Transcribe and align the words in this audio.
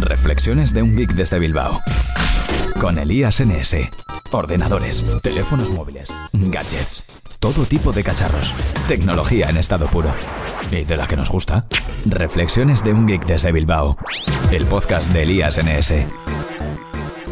Reflexiones 0.00 0.72
de 0.72 0.82
un 0.82 0.96
geek 0.96 1.12
desde 1.12 1.38
Bilbao. 1.38 1.80
Con 2.80 2.98
Elías 2.98 3.40
NS. 3.40 3.76
Ordenadores, 4.32 5.04
teléfonos 5.22 5.70
móviles, 5.70 6.08
gadgets, 6.32 7.04
todo 7.38 7.66
tipo 7.66 7.92
de 7.92 8.02
cacharros. 8.02 8.54
Tecnología 8.88 9.50
en 9.50 9.58
estado 9.58 9.88
puro. 9.88 10.12
¿Y 10.70 10.84
de 10.84 10.96
la 10.96 11.06
que 11.06 11.16
nos 11.16 11.30
gusta? 11.30 11.66
Reflexiones 12.06 12.82
de 12.82 12.94
un 12.94 13.06
geek 13.06 13.26
desde 13.26 13.52
Bilbao. 13.52 13.98
El 14.50 14.64
podcast 14.64 15.12
de 15.12 15.24
Elías 15.24 15.58
NS. 15.58 15.92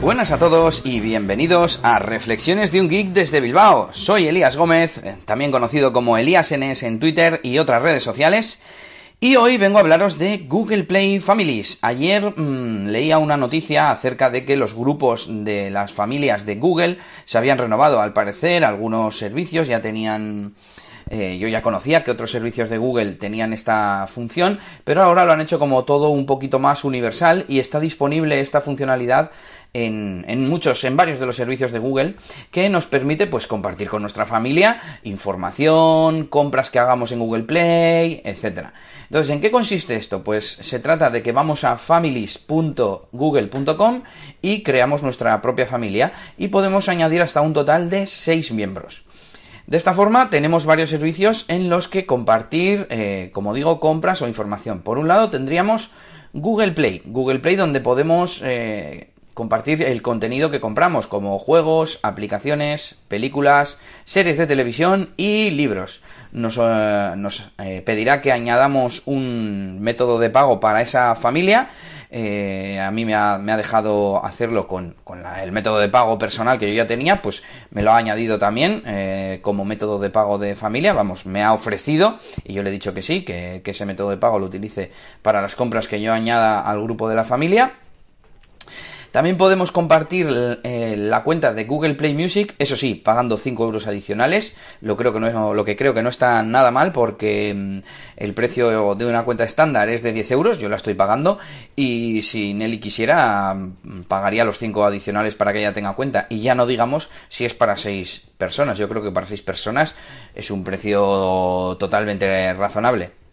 Buenas 0.03 0.31
a 0.31 0.39
todos 0.39 0.83
y 0.85 1.01
bienvenidos 1.01 1.81
a 1.83 1.99
Reflexiones 1.99 2.71
de 2.71 2.81
un 2.81 2.89
Geek 2.89 3.09
desde 3.09 3.41
Bilbao. 3.41 3.89
Soy 3.93 4.29
Elías 4.29 4.57
Gómez, 4.57 5.03
también 5.25 5.51
conocido 5.51 5.93
como 5.93 6.17
Elías 6.17 6.55
NS 6.57 6.85
en 6.85 7.01
Twitter 7.01 7.41
y 7.43 7.59
otras 7.59 7.83
redes 7.83 8.05
sociales. 8.05 8.61
Y 9.21 9.35
hoy 9.35 9.57
vengo 9.57 9.79
a 9.79 9.81
hablaros 9.81 10.17
de 10.17 10.45
Google 10.47 10.85
Play 10.85 11.19
Families. 11.19 11.79
Ayer 11.83 12.35
mmm, 12.37 12.87
leía 12.87 13.19
una 13.19 13.37
noticia 13.37 13.91
acerca 13.91 14.31
de 14.31 14.45
que 14.45 14.57
los 14.57 14.77
grupos 14.77 15.27
de 15.29 15.71
las 15.71 15.93
familias 15.93 16.47
de 16.47 16.55
Google 16.55 16.99
se 17.25 17.37
habían 17.37 17.59
renovado. 17.59 18.01
Al 18.01 18.13
parecer, 18.13 18.65
algunos 18.65 19.19
servicios 19.19 19.67
ya 19.67 19.83
tenían... 19.83 20.55
Eh, 21.11 21.39
yo 21.39 21.49
ya 21.49 21.63
conocía 21.63 22.05
que 22.05 22.11
otros 22.11 22.31
servicios 22.31 22.69
de 22.69 22.79
Google 22.79 23.15
tenían 23.15 23.53
esta 23.53 24.07
función, 24.07 24.59
pero 24.85 25.03
ahora 25.03 25.25
lo 25.25 25.33
han 25.33 25.41
hecho 25.41 25.59
como 25.59 25.85
todo 25.85 26.11
un 26.11 26.27
poquito 26.27 26.59
más 26.59 26.85
universal 26.85 27.45
y 27.49 27.61
está 27.61 27.81
disponible 27.81 28.41
esta 28.41 28.61
funcionalidad 28.61 29.31
en, 29.75 30.49
muchos, 30.49 30.83
en 30.85 30.97
varios 30.97 31.21
de 31.21 31.27
los 31.27 31.37
servicios 31.37 31.73
de 31.73 31.79
Google, 31.79 32.17
que 32.51 32.69
nos 32.69 32.87
permite 32.87 33.27
pues 33.27 33.47
compartir 33.47 33.89
con 33.89 34.03
nuestra 34.03 34.27
familia 34.27 34.79
información, 35.05 36.27
compras 36.27 36.69
que 36.71 36.79
hagamos 36.79 37.13
en 37.13 37.21
Google 37.21 37.45
Play, 37.45 38.21
etcétera. 38.25 38.75
Entonces, 39.05 39.31
¿en 39.31 39.41
qué 39.41 39.51
consiste 39.51 39.97
esto? 39.97 40.23
Pues 40.23 40.47
se 40.47 40.81
trata 40.81 41.09
de 41.11 41.23
que 41.23 41.33
vamos 41.33 41.65
a 41.65 41.79
families.google.com 41.79 44.03
y 44.43 44.63
creamos 44.63 45.03
nuestra 45.03 45.41
propia 45.41 45.65
familia 45.67 46.13
y 46.37 46.49
podemos 46.49 46.89
añadir 46.89 47.23
hasta 47.23 47.41
un 47.41 47.55
total 47.55 47.89
de 47.89 48.07
6 48.07 48.53
miembros. 48.53 49.08
De 49.69 49.77
esta 49.77 49.93
forma 49.93 50.31
tenemos 50.31 50.65
varios 50.65 50.89
servicios 50.89 51.45
en 51.49 51.69
los 51.69 51.89
que 51.89 52.07
compartir, 52.07 52.87
eh, 52.89 53.29
como 53.35 53.53
digo, 53.53 53.81
compras 53.81 54.23
o 54.23 54.27
información. 54.27 54.81
Por 54.81 54.97
un 54.97 55.09
lado 55.09 55.29
tendríamos 55.29 55.91
Google 56.33 56.73
Play, 56.73 57.03
Google 57.05 57.41
Play 57.41 57.57
donde 57.57 57.83
podemos 57.83 58.41
eh, 58.43 59.11
compartir 59.39 59.85
el 59.85 60.03
contenido 60.03 60.51
que 60.51 60.59
compramos, 60.59 61.07
como 61.07 61.39
juegos, 61.39 62.01
aplicaciones, 62.03 62.97
películas, 63.07 63.79
series 64.05 64.37
de 64.37 64.49
televisión 64.49 65.11
y 65.17 65.51
libros. 65.51 66.03
Nos, 66.33 66.59
eh, 66.61 67.13
nos 67.17 67.53
eh, 67.59 67.81
pedirá 67.87 68.21
que 68.21 68.33
añadamos 68.33 69.03
un 69.07 69.79
método 69.81 70.19
de 70.19 70.31
pago 70.31 70.59
para 70.59 70.83
esa 70.83 71.15
familia. 71.15 71.69
Eh, 72.11 72.81
a 72.81 72.91
mí 72.91 73.05
me 73.05 73.15
ha, 73.15 73.39
dejado 73.39 74.25
hacerlo 74.25 74.67
con, 74.67 74.97
el 75.41 75.53
método 75.53 75.79
de 75.79 75.89
pago 75.89 76.19
personal 76.19 76.59
que 76.59 76.69
yo 76.69 76.75
ya 76.75 76.89
tenía, 76.89 77.23
pues 77.23 77.45
me 77.71 77.83
lo 77.83 77.93
ha 77.93 77.97
añadido 77.97 78.41
también 78.41 78.83
como 79.41 79.65
método 79.65 80.01
de 80.01 80.11
pago 80.11 80.39
de 80.39 80.57
familia, 80.57 80.95
vamos, 80.95 81.27
me 81.27 81.45
ha 81.45 81.53
ofrecido 81.53 82.19
y 82.43 82.55
yo 82.55 82.63
le 82.65 82.71
he 82.71 82.73
dicho 82.73 82.93
que 82.93 83.03
sí, 83.03 83.23
que 83.23 83.63
ese 83.65 83.85
método 83.85 84.11
de 84.11 84.17
pago 84.17 84.41
lo 84.41 84.47
utilice 84.47 84.91
para 85.23 85.43
las 85.43 85.55
compras 85.55 85.87
que 85.87 86.01
yo 86.01 86.13
añada 86.13 86.61
al 86.61 86.83
grupo 86.83 87.09
de 87.09 87.15
la 87.15 87.25
familia. 87.25 87.75
También 89.13 89.37
podemos 89.37 89.73
compartir 89.73 90.61
eh, 90.65 90.97
la 90.99 91.23
cuenta 91.23 91.55
de 91.55 91.65
Google 91.65 91.95
Play 91.95 92.15
Music, 92.15 92.55
eso 92.59 92.77
sí, 92.77 92.95
pagando 92.95 93.37
5 93.37 93.65
euros 93.65 93.87
adicionales, 93.87 94.57
lo, 94.81 94.97
creo 94.97 95.13
que 95.13 95.21
no 95.21 95.55
lo 95.55 95.65
que 95.65 95.77
creo 95.77 95.95
que 95.95 96.03
no 96.03 96.09
está 96.09 96.43
nada 96.43 96.71
mal 96.71 96.93
porque 96.93 97.55
mm, 97.57 97.79
el 98.17 98.35
precio 98.35 98.95
de 98.95 99.07
una 99.07 99.25
cuenta 99.25 99.45
estándar 99.45 99.89
es 99.89 100.03
de 100.03 100.13
10 100.13 100.31
euros, 100.33 100.59
yo 100.59 100.69
la 100.69 100.77
estoy 100.77 100.95
pagando. 100.95 101.39
Y 101.77 102.23
si 102.23 102.55
Nelly 102.55 102.79
quisiera 102.81 103.55
mm, 103.55 104.03
pagaría 104.09 104.45
los 104.45 104.59
5 104.59 104.85
adicionales 104.85 105.35
para 105.35 105.53
que 105.53 105.61
ella 105.61 105.73
tenga 105.73 105.95
cuenta. 105.95 106.27
Y 106.29 106.41
ya 106.41 106.55
no 106.55 106.67
digamos 106.67 107.09
si 107.29 107.45
es 107.45 107.55
para 107.55 107.77
6 107.77 108.23
personas, 108.37 108.79
yo 108.79 108.89
creo 108.89 109.03
que 109.03 109.13
para 109.13 109.27
6 109.27 109.43
personas 109.43 109.95
es 110.35 110.51
un 110.51 110.65
precio 110.65 111.77
totalmente 111.79 112.53
razonable. 112.55 113.28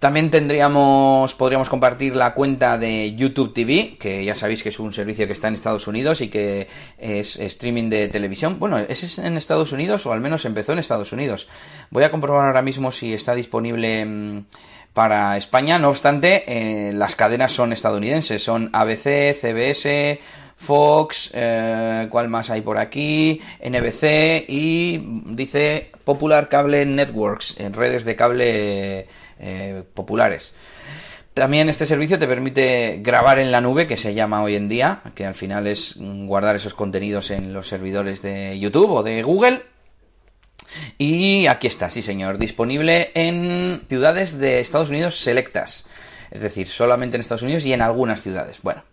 También 0.00 0.30
tendríamos, 0.30 1.34
podríamos 1.34 1.68
compartir 1.68 2.16
la 2.16 2.32
cuenta 2.32 2.78
de 2.78 3.14
YouTube 3.14 3.52
TV, 3.52 3.98
que 4.00 4.24
ya 4.24 4.34
sabéis 4.34 4.62
que 4.62 4.70
es 4.70 4.78
un 4.80 4.94
servicio 4.94 5.26
que 5.26 5.34
está 5.34 5.48
en 5.48 5.54
Estados 5.54 5.86
Unidos 5.86 6.22
y 6.22 6.28
que 6.28 6.68
es 6.96 7.38
streaming 7.38 7.90
de 7.90 8.08
televisión. 8.08 8.58
Bueno, 8.58 8.78
¿es 8.78 9.18
en 9.18 9.36
Estados 9.36 9.72
Unidos 9.72 10.06
o 10.06 10.12
al 10.14 10.22
menos 10.22 10.46
empezó 10.46 10.72
en 10.72 10.78
Estados 10.78 11.12
Unidos? 11.12 11.48
Voy 11.90 12.02
a 12.02 12.10
comprobar 12.10 12.46
ahora 12.46 12.62
mismo 12.62 12.92
si 12.92 13.12
está 13.12 13.34
disponible 13.34 14.42
para 14.94 15.36
España. 15.36 15.78
No 15.78 15.90
obstante, 15.90 16.44
eh, 16.46 16.94
las 16.94 17.14
cadenas 17.14 17.52
son 17.52 17.74
estadounidenses, 17.74 18.42
son 18.42 18.70
ABC, 18.72 19.34
CBS, 19.34 20.18
Fox, 20.56 21.30
eh, 21.34 22.06
¿cuál 22.10 22.28
más 22.28 22.48
hay 22.48 22.62
por 22.62 22.78
aquí? 22.78 23.40
NBC 23.62 24.46
y 24.48 24.98
dice 25.26 25.90
Popular 26.04 26.48
Cable 26.48 26.86
Networks, 26.86 27.60
en 27.60 27.74
redes 27.74 28.06
de 28.06 28.16
cable 28.16 29.06
eh, 29.40 29.82
populares. 29.94 30.52
También 31.34 31.68
este 31.68 31.86
servicio 31.86 32.18
te 32.18 32.26
permite 32.26 32.98
grabar 33.02 33.38
en 33.38 33.52
la 33.52 33.60
nube, 33.60 33.86
que 33.86 33.96
se 33.96 34.14
llama 34.14 34.42
hoy 34.42 34.56
en 34.56 34.68
día, 34.68 35.00
que 35.14 35.24
al 35.24 35.34
final 35.34 35.66
es 35.66 35.94
guardar 35.98 36.56
esos 36.56 36.74
contenidos 36.74 37.30
en 37.30 37.52
los 37.52 37.68
servidores 37.68 38.20
de 38.20 38.58
YouTube 38.58 38.90
o 38.90 39.02
de 39.02 39.22
Google. 39.22 39.62
Y 40.98 41.46
aquí 41.46 41.66
está, 41.66 41.88
sí 41.88 42.02
señor, 42.02 42.38
disponible 42.38 43.10
en 43.14 43.80
ciudades 43.88 44.38
de 44.38 44.60
Estados 44.60 44.90
Unidos 44.90 45.16
selectas. 45.16 45.86
Es 46.30 46.42
decir, 46.42 46.68
solamente 46.68 47.16
en 47.16 47.22
Estados 47.22 47.42
Unidos 47.42 47.64
y 47.64 47.72
en 47.72 47.82
algunas 47.82 48.22
ciudades. 48.22 48.60
Bueno. 48.62 48.84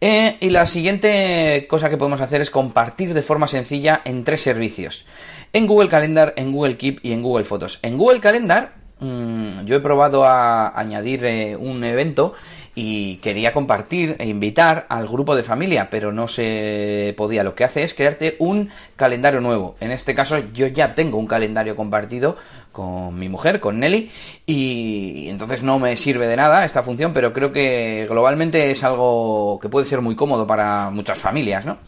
Eh, 0.00 0.36
y 0.40 0.50
la 0.50 0.66
siguiente 0.66 1.66
cosa 1.68 1.90
que 1.90 1.96
podemos 1.96 2.20
hacer 2.20 2.40
es 2.40 2.50
compartir 2.50 3.14
de 3.14 3.22
forma 3.22 3.48
sencilla 3.48 4.00
en 4.04 4.24
tres 4.24 4.42
servicios. 4.42 5.06
En 5.52 5.66
Google 5.66 5.88
Calendar, 5.88 6.34
en 6.36 6.52
Google 6.52 6.76
Keep 6.76 7.00
y 7.02 7.12
en 7.12 7.22
Google 7.22 7.44
Fotos. 7.44 7.80
En 7.82 7.96
Google 7.96 8.20
Calendar 8.20 8.74
mmm, 9.00 9.64
yo 9.64 9.76
he 9.76 9.80
probado 9.80 10.24
a 10.24 10.78
añadir 10.78 11.24
eh, 11.24 11.56
un 11.56 11.82
evento 11.84 12.34
y 12.74 13.16
quería 13.16 13.52
compartir 13.52 14.14
e 14.20 14.26
invitar 14.28 14.86
al 14.88 15.08
grupo 15.08 15.34
de 15.34 15.42
familia, 15.42 15.90
pero 15.90 16.12
no 16.12 16.28
se 16.28 17.12
podía. 17.16 17.42
Lo 17.42 17.56
que 17.56 17.64
hace 17.64 17.82
es 17.82 17.92
crearte 17.92 18.36
un 18.38 18.70
calendario 18.94 19.40
nuevo. 19.40 19.74
En 19.80 19.90
este 19.90 20.14
caso 20.14 20.38
yo 20.52 20.68
ya 20.68 20.94
tengo 20.94 21.18
un 21.18 21.26
calendario 21.26 21.74
compartido 21.74 22.36
con 22.70 23.18
mi 23.18 23.28
mujer, 23.28 23.58
con 23.58 23.80
Nelly, 23.80 24.10
y 24.46 25.26
entonces 25.28 25.64
no 25.64 25.80
me 25.80 25.96
sirve 25.96 26.28
de 26.28 26.36
nada 26.36 26.64
esta 26.64 26.84
función, 26.84 27.12
pero 27.12 27.32
creo 27.32 27.52
que 27.52 28.06
globalmente 28.08 28.70
es 28.70 28.84
algo 28.84 29.58
que 29.60 29.68
puede 29.68 29.84
ser 29.84 30.00
muy 30.00 30.14
cómodo 30.14 30.46
para 30.46 30.90
muchas 30.90 31.18
familias, 31.18 31.66
¿no? 31.66 31.78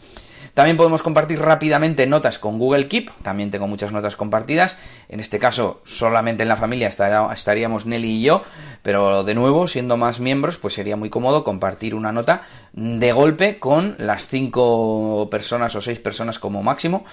También 0.53 0.77
podemos 0.77 1.01
compartir 1.01 1.39
rápidamente 1.39 2.07
notas 2.07 2.37
con 2.37 2.59
Google 2.59 2.87
Keep, 2.87 3.11
también 3.21 3.51
tengo 3.51 3.67
muchas 3.67 3.91
notas 3.91 4.15
compartidas, 4.15 4.77
en 5.07 5.19
este 5.19 5.39
caso 5.39 5.81
solamente 5.85 6.43
en 6.43 6.49
la 6.49 6.57
familia 6.57 6.87
estaríamos 6.87 7.85
Nelly 7.85 8.09
y 8.09 8.21
yo, 8.23 8.43
pero 8.81 9.23
de 9.23 9.35
nuevo, 9.35 9.67
siendo 9.67 9.97
más 9.97 10.19
miembros, 10.19 10.57
pues 10.57 10.73
sería 10.73 10.97
muy 10.97 11.09
cómodo 11.09 11.43
compartir 11.43 11.95
una 11.95 12.11
nota 12.11 12.41
de 12.73 13.11
golpe 13.11 13.59
con 13.59 13.95
las 13.97 14.27
cinco 14.27 15.29
personas 15.29 15.75
o 15.75 15.81
seis 15.81 15.99
personas 15.99 16.39
como 16.39 16.63
máximo 16.63 17.05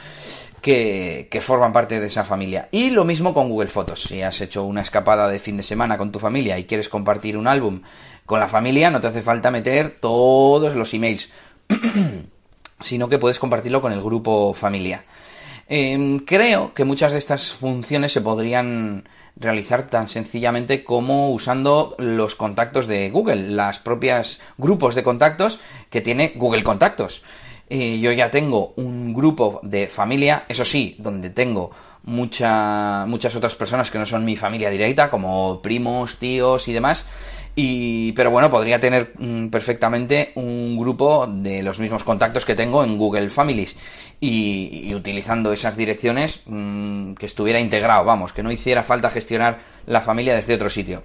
que, 0.61 1.29
que, 1.31 1.41
forman 1.41 1.73
parte 1.73 2.01
de 2.01 2.07
esa 2.07 2.25
familia. 2.25 2.69
Y 2.73 2.91
lo 2.91 3.05
mismo 3.05 3.33
con 3.33 3.49
Google 3.49 3.69
Fotos. 3.69 4.03
Si 4.03 4.23
has 4.23 4.41
hecho 4.41 4.65
una 4.65 4.83
escapada 4.83 5.29
de 5.29 5.39
fin 5.39 5.57
de 5.57 5.63
semana 5.63 5.97
con 5.97 6.11
tu 6.11 6.19
familia 6.19 6.59
y 6.59 6.65
quieres 6.65 6.89
compartir 6.89 7.37
un 7.37 7.47
álbum 7.47 7.83
con 8.27 8.41
la 8.41 8.49
familia, 8.49 8.91
no 8.91 9.01
te 9.01 9.07
hace 9.07 9.23
falta 9.23 9.51
meter 9.51 9.99
todos 10.01 10.75
los 10.75 10.93
emails. 10.95 11.29
sino 12.81 13.09
que 13.09 13.19
puedes 13.19 13.39
compartirlo 13.39 13.81
con 13.81 13.93
el 13.93 14.03
grupo 14.03 14.55
familia. 14.55 15.05
Eh, 15.69 16.21
creo 16.25 16.73
que 16.73 16.85
muchas 16.85 17.13
de 17.13 17.19
estas 17.19 17.53
funciones 17.53 18.13
se 18.13 18.23
podrían 18.23 19.07
realizar 19.37 19.87
tan 19.87 20.09
sencillamente 20.09 20.83
como 20.83 21.31
usando 21.31 21.95
los 21.99 22.35
contactos 22.35 22.87
de 22.87 23.11
Google, 23.11 23.51
las 23.51 23.79
propias 23.79 24.41
grupos 24.57 24.95
de 24.95 25.03
contactos 25.03 25.61
que 25.91 26.01
tiene 26.01 26.33
Google 26.37 26.65
Contactos. 26.65 27.23
Eh, 27.71 27.99
yo 28.01 28.13
ya 28.13 28.31
tengo 28.31 28.73
un 28.77 29.13
grupo 29.13 29.61
de 29.63 29.89
familia, 29.89 30.45
eso 30.49 30.65
sí, 30.65 30.97
donde 30.99 31.29
tengo 31.29 31.71
mucha, 32.05 33.05
muchas 33.07 33.37
otras 33.37 33.57
personas 33.57 33.91
que 33.91 33.99
no 33.99 34.07
son 34.07 34.25
mi 34.25 34.37
familia 34.37 34.71
directa, 34.71 35.11
como 35.11 35.61
primos, 35.61 36.17
tíos 36.17 36.67
y 36.69 36.73
demás, 36.73 37.07
y, 37.61 38.13
pero 38.13 38.31
bueno, 38.31 38.51
podría 38.51 38.79
tener 38.79 39.15
mm, 39.19 39.49
perfectamente 39.49 40.31
un 40.37 40.79
grupo 40.79 41.27
de 41.27 41.65
los 41.65 41.81
mismos 41.81 42.05
contactos 42.05 42.45
que 42.45 42.55
tengo 42.55 42.85
en 42.85 42.97
Google 42.97 43.31
Families 43.31 43.77
y, 44.21 44.95
utilizando 44.95 45.53
esas 45.53 45.77
direcciones 45.77 46.43
mmm, 46.47 47.15
que 47.15 47.27
estuviera 47.27 47.59
integrado, 47.59 48.05
vamos, 48.05 48.33
que 48.33 48.45
no 48.45 48.53
hiciera 48.53 48.85
falta 48.85 49.11
gestionar 49.11 49.59
la 49.87 50.01
familia 50.01 50.37
desde 50.37 50.55
otro 50.55 50.71
sitio. 50.71 51.03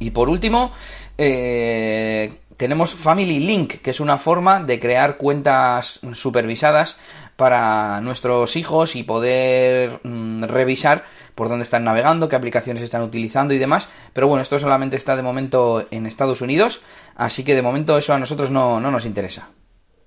Y 0.00 0.10
por 0.10 0.28
último, 0.28 0.72
eh, 1.18 2.40
tenemos 2.56 2.94
Family 2.94 3.40
Link, 3.40 3.74
que 3.82 3.90
es 3.90 4.00
una 4.00 4.18
forma 4.18 4.62
de 4.62 4.78
crear 4.78 5.16
cuentas 5.16 6.00
supervisadas 6.12 6.96
para 7.36 8.00
nuestros 8.00 8.56
hijos 8.56 8.96
y 8.96 9.02
poder 9.02 10.00
mmm, 10.04 10.44
revisar 10.44 11.04
por 11.34 11.48
dónde 11.48 11.64
están 11.64 11.84
navegando, 11.84 12.28
qué 12.28 12.36
aplicaciones 12.36 12.82
están 12.82 13.02
utilizando 13.02 13.54
y 13.54 13.58
demás. 13.58 13.88
Pero 14.12 14.28
bueno, 14.28 14.42
esto 14.42 14.58
solamente 14.58 14.96
está 14.96 15.16
de 15.16 15.22
momento 15.22 15.86
en 15.90 16.06
Estados 16.06 16.40
Unidos, 16.40 16.80
así 17.16 17.44
que 17.44 17.54
de 17.54 17.62
momento 17.62 17.98
eso 17.98 18.14
a 18.14 18.18
nosotros 18.18 18.50
no, 18.50 18.80
no 18.80 18.90
nos 18.90 19.06
interesa. 19.06 19.48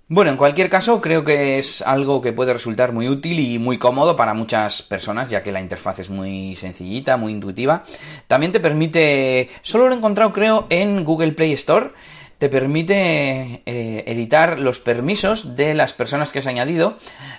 Bueno, 0.10 0.32
en 0.32 0.38
cualquier 0.38 0.70
caso, 0.70 1.02
creo 1.02 1.26
que 1.26 1.60
es 1.60 1.82
algo 1.82 2.22
que 2.22 2.32
puede 2.32 2.54
resultar 2.54 2.94
muy 2.94 3.10
útil 3.10 3.42
y 3.42 3.60
muy 3.60 3.78
cómodo 3.78 4.16
para 4.16 4.34
muchas 4.34 4.82
personas, 4.82 5.30
ya 5.30 5.44
que 5.44 5.52
la 5.52 5.60
interfaz 5.60 6.00
es 6.00 6.10
muy 6.10 6.56
sencillita, 6.56 7.18
muy 7.18 7.34
intuitiva. 7.34 7.84
También 8.28 8.54
te 8.54 8.62
permite, 8.62 9.50
solo 9.62 9.90
lo 9.90 9.94
he 9.94 9.98
encontrado 9.98 10.32
creo 10.32 10.66
en 10.70 11.04
Google 11.04 11.34
Play 11.34 11.52
Store, 11.52 11.92
te 12.38 12.50
permite 12.50 13.64
eh, 13.66 14.04
editar 14.08 14.60
los 14.60 14.80
permisos 14.80 15.56
de 15.56 15.74
las 15.74 15.94
personas 15.94 16.32
que 16.32 16.40
has 16.40 16.48
añadido 16.48 16.98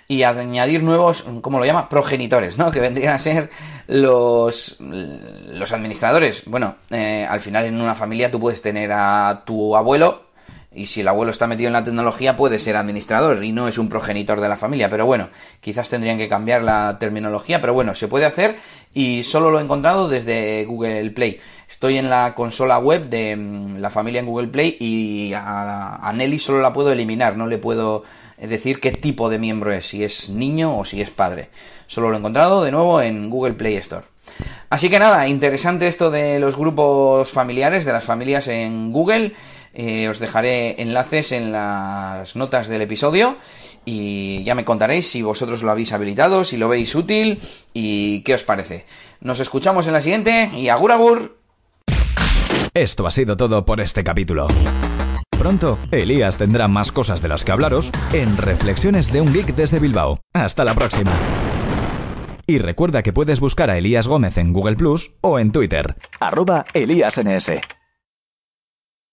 y 0.09 0.25
añadir 0.25 0.83
nuevos, 0.83 1.25
¿cómo 1.41 1.59
lo 1.59 1.65
llama? 1.65 1.89
Progenitores, 1.89 2.59
¿no? 2.59 2.71
Que 2.71 2.81
vendrían 2.81 3.15
a 3.15 3.19
ser 3.19 3.51
los, 3.87 4.77
los 4.81 5.73
administradores. 5.73 6.43
Bueno, 6.47 6.77
eh, 6.91 7.27
al 7.29 7.41
final 7.41 7.67
en 7.67 7.81
una 7.81 7.95
familia 7.95 8.31
tú 8.31 8.41
puedes 8.41 8.61
tener 8.61 8.91
a 8.93 9.43
tu 9.47 9.77
abuelo 9.77 10.28
y 10.75 10.87
si 10.87 11.01
el 11.01 11.09
abuelo 11.09 11.31
está 11.31 11.47
metido 11.47 11.69
en 11.69 11.73
la 11.73 11.85
tecnología 11.85 12.37
puede 12.37 12.59
ser 12.59 12.77
administrador 12.77 13.43
y 13.43 13.53
no 13.53 13.69
es 13.69 13.79
un 13.79 13.89
progenitor 13.89 14.41
de 14.41 14.49
la 14.49 14.57
familia. 14.57 14.91
Pero 14.91 15.07
bueno, 15.07 15.31
quizás 15.61 15.89
tendrían 15.89 16.19
que 16.19 16.29
cambiar 16.29 16.63
la 16.63 16.99
terminología, 17.01 17.61
pero 17.61 17.73
bueno, 17.73 17.95
se 17.95 18.07
puede 18.07 18.27
hacer 18.27 18.57
y 18.93 19.23
solo 19.23 19.51
lo 19.51 19.59
he 19.59 19.63
encontrado 19.63 20.09
desde 20.09 20.65
Google 20.67 21.11
Play. 21.11 21.41
Estoy 21.69 21.97
en 21.97 22.11
la 22.11 22.35
consola 22.35 22.79
web 22.79 23.09
de 23.09 23.37
mm, 23.37 23.79
la 23.79 23.89
familia 23.89 24.21
en 24.21 24.27
Google 24.27 24.49
Play 24.49 24.77
y 24.79 25.33
a, 25.35 26.13
Nelly 26.15 26.39
solo 26.39 26.61
la 26.61 26.73
puedo 26.73 26.93
eliminar, 26.93 27.37
no 27.37 27.47
le 27.47 27.59
puedo 27.59 28.05
decir 28.37 28.79
qué 28.79 28.93
tipo 28.93 29.31
de 29.31 29.39
miembro 29.39 29.73
es, 29.73 29.87
si 29.87 30.05
es 30.05 30.29
niño 30.29 30.79
o 30.79 30.85
si 30.85 31.01
es 31.01 31.11
padre. 31.11 31.49
Solo 31.87 32.11
lo 32.11 32.17
he 32.17 32.19
encontrado 32.19 32.63
de 32.63 32.73
nuevo 32.73 33.01
en 33.01 33.31
Google 33.31 33.55
Play 33.55 33.77
Store. 33.77 34.07
Así 34.71 34.91
que 34.91 34.99
nada, 34.99 35.27
interesante 35.29 35.87
esto 35.87 36.11
de 36.11 36.39
los 36.39 36.57
grupos 36.57 37.33
familiares, 37.33 37.87
de 37.87 37.93
las 37.93 38.05
familias 38.05 38.49
en 38.49 38.93
Google. 38.93 39.33
Eh, 39.75 40.09
os 40.09 40.19
dejaré 40.19 40.81
enlaces 40.83 41.33
en 41.33 41.53
las 41.53 42.37
notas 42.37 42.69
del 42.69 42.83
episodio 42.83 43.37
y 43.85 44.43
ya 44.45 44.55
me 44.55 44.65
contaréis 44.65 45.11
si 45.11 45.23
vosotros 45.23 45.63
lo 45.63 45.71
habéis 45.71 45.93
habilitado, 45.93 46.45
si 46.45 46.57
lo 46.57 46.69
veis 46.69 46.95
útil 46.95 47.41
y 47.75 48.23
qué 48.23 48.35
os 48.35 48.45
parece. 48.45 48.87
Nos 49.21 49.41
escuchamos 49.41 49.87
en 49.87 49.93
la 49.93 50.01
siguiente 50.01 50.51
y 50.55 50.69
agur 50.69 50.93
agur. 50.93 51.39
Esto 52.75 53.07
ha 53.07 53.11
sido 53.11 53.37
todo 53.37 53.65
por 53.65 53.81
este 53.81 54.05
capítulo. 54.05 54.49
Pronto, 55.39 55.79
Elías 55.93 56.37
tendrá 56.37 56.67
más 56.67 56.91
cosas 56.91 57.23
de 57.23 57.29
las 57.29 57.45
que 57.45 57.53
hablaros 57.53 57.93
en 58.13 58.37
Reflexiones 58.37 59.13
de 59.13 59.21
un 59.21 59.33
Geek 59.33 59.55
desde 59.55 59.79
Bilbao. 59.79 60.21
Hasta 60.35 60.65
la 60.65 60.75
próxima. 60.75 61.13
Y 62.47 62.59
recuerda 62.59 63.03
que 63.03 63.13
puedes 63.13 63.41
buscar 63.41 63.71
a 63.71 63.79
Elías 63.79 64.09
Gómez 64.09 64.39
en 64.39 64.53
Google 64.53 64.77
Plus 64.77 65.13
o 65.21 65.39
en 65.39 65.53
Twitter, 65.53 65.97
arroba 66.19 66.65
ElíasNS. 66.73 67.78